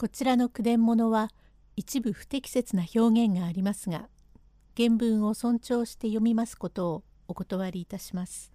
[0.00, 1.28] こちらの句伝物は
[1.74, 4.08] 一部不適切な表現がありますが
[4.76, 8.52] 原文を尊重して読みますことをお断りいたします。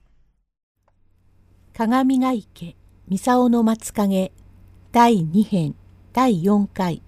[1.73, 2.77] 鏡ヶ池
[3.09, 4.31] 三竿の松影
[4.93, 5.75] 第2編
[6.13, 7.01] 第4回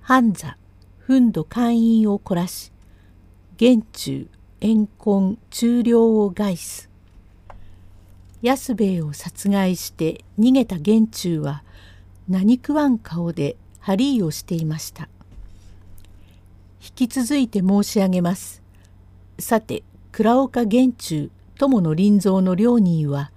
[0.00, 0.56] 半座
[1.08, 2.70] 憤怒会員を凝らし
[3.56, 4.28] 玄中
[4.60, 6.88] 怨恨中量を害す
[8.40, 11.64] 安兵衛を殺害して逃げた玄中は
[12.30, 15.08] 何食わん顔でハリーをしていました。
[16.80, 18.62] 引き続いて申し上げます。
[19.40, 23.32] さて倉岡玄中友の林蔵の両人は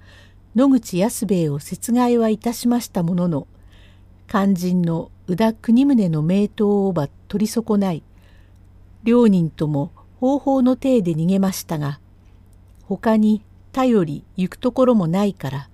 [0.56, 3.48] 野口安兵衛を殺害はいたしましたものの
[4.28, 8.04] 肝心の宇田国宗の名刀をば取り損ない
[9.04, 12.00] 両人とも方法の体で逃げましたが
[12.84, 13.42] 他に
[13.72, 15.70] 頼り行くところもないから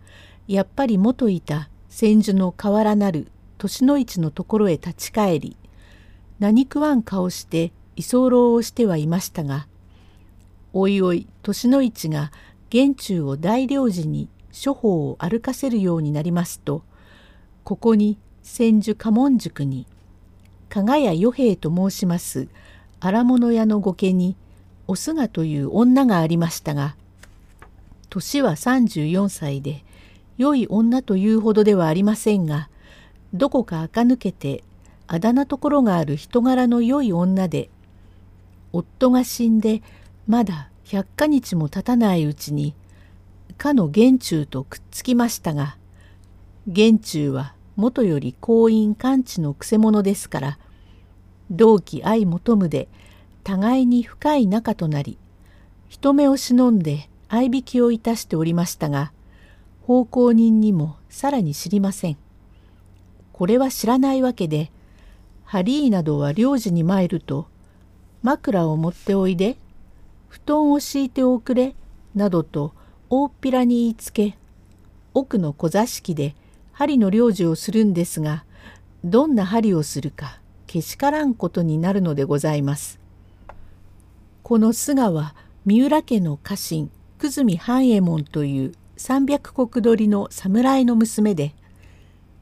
[0.47, 5.57] やっぱり元いた千住の河原なる年の市のところへ立ち返り
[6.39, 9.67] 何食わん顔して居候をしてはいましたが
[10.71, 12.31] おいおい年の市が
[12.69, 16.83] 玄中を大領事に処方を歩かせるようになりますと
[17.63, 19.85] ここに千住家紋塾に
[20.69, 22.47] 加賀谷与兵衛と申します
[22.99, 24.35] 荒物屋の御家に
[24.87, 26.95] おすがという女がありましたが
[28.09, 29.83] 年は34歳で
[30.39, 32.69] 良い女というほどではありませんが
[33.33, 34.63] どこか垢抜けて
[35.05, 37.69] あだなところがある人柄の良い女で
[38.71, 39.83] 夫が死んで
[40.27, 42.73] まだ百か日も経たないうちに
[43.57, 45.75] かの玄中とくっつきましたが
[46.67, 50.59] 玄中はもとより婚姻完治のくせ者ですから
[51.51, 52.87] 同期相求むで
[53.43, 55.17] 互いに深い仲となり
[55.89, 59.11] 人目を忍んで相引きをいたしておりましたが
[59.89, 62.17] 奉公人にもさらに知りません。
[63.33, 64.71] これは知らないわけで
[65.45, 67.47] ハリーなどは領事に参ると
[68.21, 69.57] 枕を持っておいで
[70.27, 71.73] 布団を敷いておくれ
[72.13, 72.71] などと
[73.09, 74.37] 大っぴらに言いつけ
[75.15, 76.35] 奥の小座敷で
[76.71, 78.45] 針の領事をするんですが
[79.03, 82.99] どんな針をするかけしからんことになるのでございます。
[84.43, 85.33] この菅は
[85.65, 91.55] 三浦家の家臣久住半右衛門という三百石取りの侍の娘で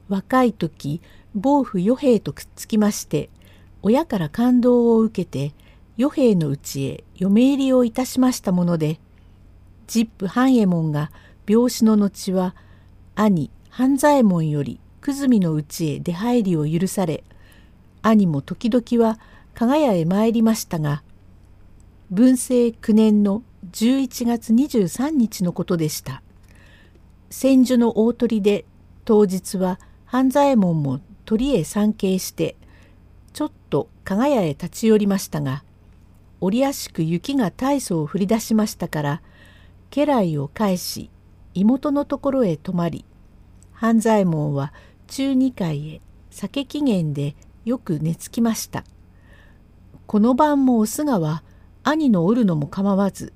[0.08, 1.00] 若い時
[1.36, 3.30] 暴夫与兵とくっつきまして
[3.82, 5.54] 親から感動を受けて
[5.96, 8.98] 与兵のうちへ嫁入りをいたしましたもので
[9.86, 11.12] ジップ半右衛門が
[11.46, 12.56] 病死の後は
[13.14, 17.22] 兄半左衛門より久住のうちへ出入りを許され
[18.02, 19.20] 兄も時々は
[19.54, 21.04] 加賀屋へ参りましたが
[22.10, 26.20] 文政9年の11月23日のことでした。
[27.30, 28.64] 千住の大鳥で
[29.04, 32.56] 当日は半左衛門も鳥へ参詣して
[33.32, 35.64] ちょっと加賀屋へ立ち寄りましたが
[36.40, 39.22] 折やしく雪が大層降り出しましたから
[39.90, 41.10] 家来を返し
[41.54, 43.04] 妹のところへ泊まり
[43.72, 44.72] 半左衛門は
[45.06, 46.00] 中二階へ
[46.30, 47.34] 酒起源で
[47.64, 48.84] よく寝つきました。
[50.06, 51.42] この晩もおすがは
[51.82, 53.34] 兄のおるのも構わず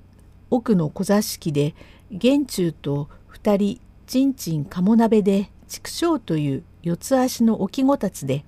[0.49, 1.75] 奥の小座敷で
[2.09, 3.09] 玄中と
[3.45, 8.45] 二人ちんちん鴨鍋で畜生という四つ足の置きごたつで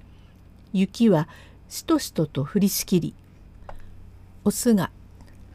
[0.72, 1.28] 雪は
[1.67, 3.13] しとしとと降りしきり。
[4.45, 4.91] おすが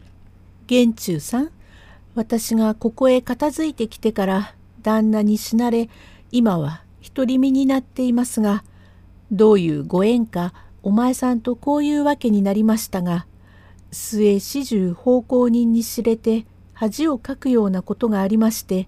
[0.69, 1.51] 「玄中さん
[2.15, 5.89] 私がここへ片付いてきてから旦那に死なれ
[6.31, 6.83] 今は
[7.15, 8.63] 独り身になっていますが
[9.33, 10.53] どういうご縁か
[10.83, 13.25] お前さんとこういうわけになりましたが
[13.91, 18.87] 末始終奉公人に知れて恥をかくようなことがありまして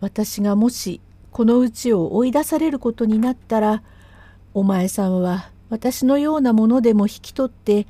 [0.00, 1.00] 私がもし
[1.30, 3.82] この家を追い出されることになったら
[4.52, 7.86] お前さんは私のようなものでも引き取って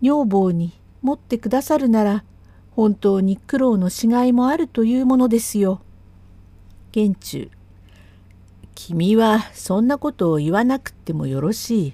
[0.00, 2.24] 女房に持ってくださるなら
[2.72, 5.80] 本当に苦労のしがいもあるというものですよ。
[6.92, 7.50] 玄中
[8.74, 11.92] 君はそんなことを言わなくてもよろしい。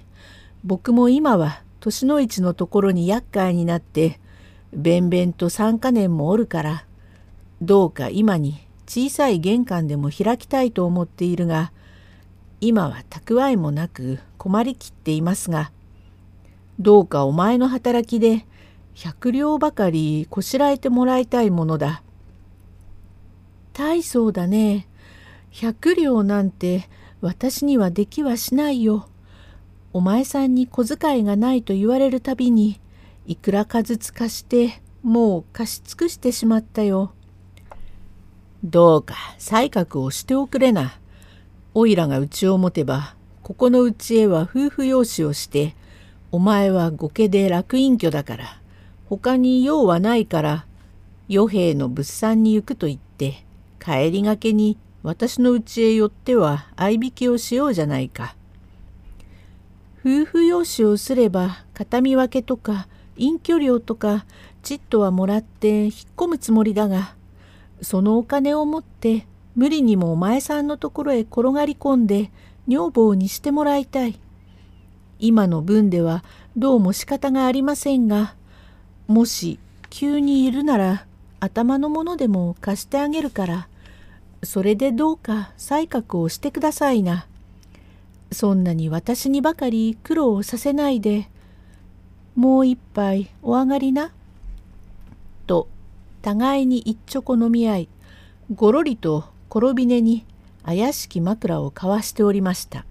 [0.63, 4.19] 僕も今は年の市のところに厄介になって
[4.73, 6.85] 弁々と三か年もおるから
[7.61, 11.71] どうか今に小さい玄関でも開きたいと思っているが
[12.61, 15.71] 今は蓄えもなく困りきっていますが
[16.79, 18.45] どうかお前の働きで
[18.95, 22.01] 百両ばかりこしらえてもらいたいものだ。
[23.73, 24.87] 大層だね。
[25.51, 26.87] 百両なんて
[27.19, 29.09] 私にはできはしないよ。
[29.91, 32.79] お前さんに小遣いがないと言われるたびに
[33.25, 37.14] いくらかずつ貸してもう貸し尽くしてしまったよ。
[38.67, 40.97] どうか才覚をしておくれな。
[41.75, 43.13] おいらがうちを持てば
[43.43, 45.75] ここのうちへは夫婦養子をして
[46.31, 48.59] お前は御家で楽隠居だから
[49.07, 50.65] 他に用はないから
[51.27, 53.45] 与兵の物産に行くと言って
[53.79, 58.35] 帰りがけに私の家へ寄っては合いびきをしようじゃないか。
[59.99, 64.25] 夫婦養子をすれば形見分けとか隠居料とか
[64.63, 67.13] ちっとはもらって引っ込むつもりだが
[67.81, 72.31] そのお金を持って無理にもお前さんのところへ転がり込んで
[72.67, 74.19] 女房にしてもらいたい。
[75.19, 76.23] 今の分では
[76.57, 78.35] どうも仕方がありませんが
[79.07, 81.05] もし急にいるなら
[81.39, 83.67] 頭のものでも貸してあげるから
[84.43, 87.27] それでどうか採覚をしてくださいな。
[88.31, 91.29] そんなに私にばかり苦労をさせないで
[92.35, 94.11] もう一杯お上がりな。
[96.25, 97.89] 互いに一ちょこ飲み合い
[98.55, 99.25] ごろりと
[99.55, 100.25] 転び寝に
[100.63, 102.83] 怪しき枕を交わしておりました。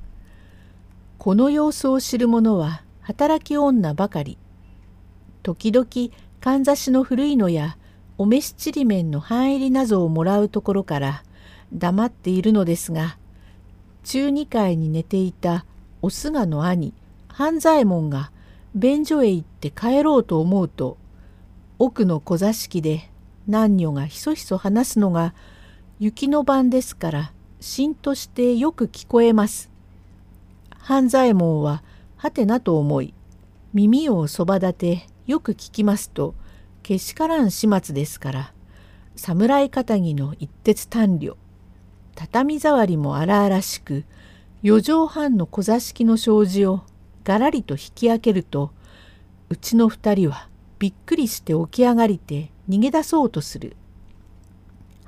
[1.19, 4.39] この様子を知る者は働き女ばかり。
[5.43, 5.89] 時々
[6.41, 7.77] かんざしの古いのや
[8.19, 11.25] お召しちりめんの半入りなぞをもらうところから
[11.73, 13.19] 黙っているのですが
[14.05, 15.67] 中二階に寝ていた
[16.03, 16.95] お菅の兄
[17.27, 18.31] 半左衛門が
[18.77, 20.99] 便所へ行って帰ろうと思うと
[21.81, 23.11] 奥の小座敷で
[23.49, 25.35] 男女がひそひそ話すのが
[25.99, 29.71] 雪の晩ですからしんとしてよく聞こえます。
[30.79, 31.83] 半左衛門は
[32.17, 33.15] はてなと思い
[33.73, 36.35] 耳をそば立てよく聞きますと
[36.83, 38.53] けしからん始末ですから
[39.17, 41.37] 侍かぎの一徹短慮
[42.15, 44.05] 畳触りも荒々しく
[44.63, 46.83] 四畳半の小座敷の障子を
[47.25, 48.71] がらりと引き開けると
[49.49, 50.49] うちの二人は
[50.79, 53.77] びっくりして起き上がりて逃げ出そうとする。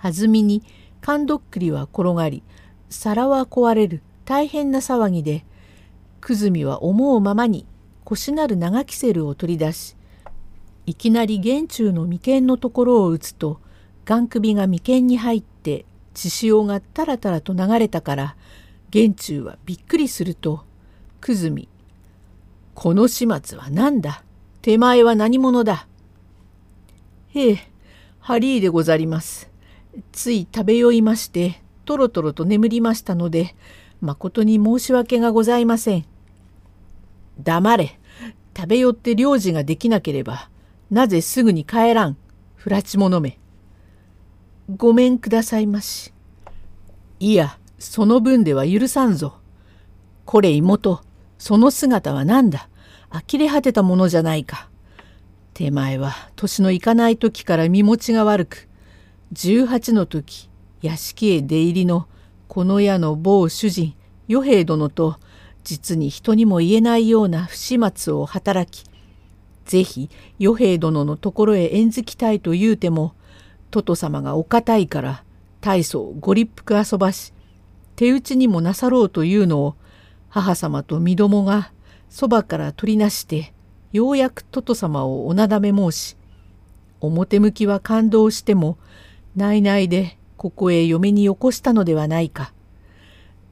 [0.03, 0.63] 弾みに
[1.01, 2.43] 缶どっくりは転がり
[2.89, 4.03] 皿は壊れる。
[4.25, 5.45] 大変な騒ぎで
[6.21, 7.65] 久住は思うままに
[8.03, 9.95] 腰なる長キセルを取り出し
[10.85, 13.61] いきなり玄中の眉間のところを打つと
[14.05, 18.37] 眼首が眉間に入って血潮がたらたらと流れたから
[18.91, 20.65] 玄中はびっくりすると
[21.21, 21.69] 久住
[22.75, 24.25] この始末は何だ？
[24.61, 25.87] 手前は何者だ？
[27.37, 27.59] へえ
[28.19, 29.51] ハリーでござります。
[30.11, 33.55] つい食べ酔いましてとろとろと眠りましたので
[34.01, 36.07] まことに申し訳がございません。
[37.39, 38.01] 黙れ
[38.57, 40.49] 食べ酔って領事ができなければ
[40.91, 42.17] なぜすぐに帰らん
[42.55, 43.39] 不らち者め。
[44.75, 46.15] ごめんくださいまし。
[47.21, 49.39] いやその分では許さんぞ。
[50.25, 51.03] これ妹
[51.37, 52.71] その姿は何だ
[53.11, 54.71] 呆れ果てたものじゃないか。
[55.57, 58.69] 手前は年のいかない時から身持ちが悪く
[59.33, 60.51] 18の時
[60.83, 62.09] 屋敷へ出入りの
[62.47, 63.95] この家の某主人
[64.29, 65.17] 与兵衛殿と
[65.65, 68.87] 実に人にも言えないような不始末を働き
[69.65, 73.15] ぜひ与兵衛殿のところへ縁づきたいと言うても
[73.71, 75.25] トト様がお堅いから
[75.63, 77.33] 大層ご立腹遊ばし
[77.97, 79.75] 手打ちにもなさろうというのを
[80.29, 81.73] 母様と身どもが
[82.11, 83.55] そばから取りなして
[83.97, 86.17] ようやくトト様をおなだめ申し
[87.01, 88.77] 表向きは感動しても
[89.37, 92.53] 内々でここへ嫁によこしたのではないか。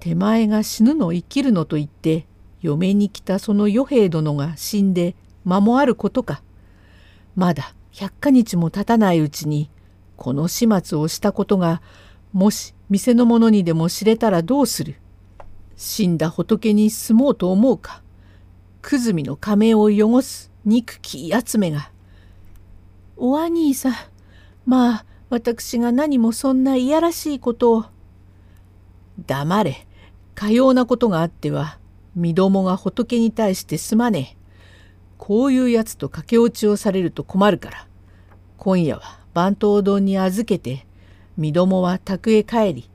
[0.00, 2.26] 手前が死ぬの生きるのと言って
[2.60, 6.42] 嫁に来たその与兵衛殿が死んで間もあることか。
[7.36, 9.70] まだ百か日も経たないうちに
[10.16, 11.80] この始末をしたことが
[12.34, 14.96] もし店の者にでも知れたらどうする
[15.76, 18.03] 死んだ仏に住もうと思うか
[18.86, 21.90] 久住の仮面を汚す憎きやつめが。
[23.16, 23.94] お兄さん
[24.66, 27.84] まあ私が何もそんないやらしいことを。
[29.26, 29.86] 黙れ。
[30.34, 31.78] かようなことがあっては、
[32.14, 34.36] 身どもが仏に対してすまねえ。
[35.16, 37.86] こういうやつと駆け落ちをされると困るから。
[38.58, 40.84] 今夜は番頭丼に預けて、
[41.38, 42.90] 身どもは宅へ帰り、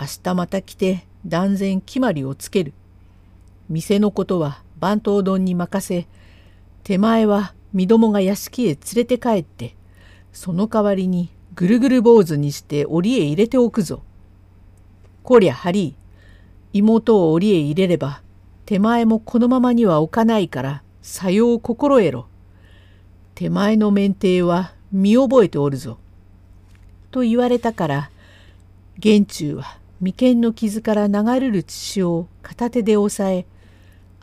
[0.00, 2.72] 明日また来て断然決まりをつける。
[3.68, 6.06] 店のことは番頭丼に任せ、
[6.82, 9.74] 手前は身どもが屋敷へ連れて帰って、
[10.32, 14.02] その代わりにぐるぐる坊主にして檻へ入れておくぞ。
[15.22, 16.04] こりゃハリー、
[16.72, 18.22] 妹を檻へ入れれば、
[18.66, 22.26] 手前もこのままには置かないから、さよう心得ろ。
[23.34, 25.98] 手前の免停は見覚えておるぞ。
[27.10, 28.10] と言われたから、
[28.98, 33.46] 玄中は眉間の傷から流れる血潮を片手で押さえ、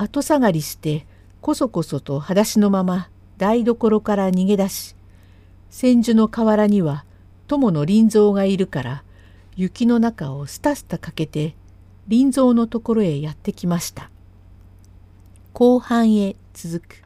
[0.02, 1.06] 後下がりして
[1.42, 4.96] こそこそと裸足のまま台所から逃げ出し、
[5.70, 7.06] 千住の河原には
[7.46, 9.04] 友の林蔵がいるから
[9.56, 11.56] 雪の中をスタスタかけて
[12.10, 14.10] 林蔵のところへやってきました。
[15.54, 17.04] 後半へ続く。